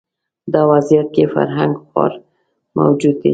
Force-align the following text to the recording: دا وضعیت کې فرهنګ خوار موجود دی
دا 0.53 0.61
وضعیت 0.71 1.07
کې 1.15 1.23
فرهنګ 1.33 1.73
خوار 1.87 2.11
موجود 2.77 3.15
دی 3.21 3.29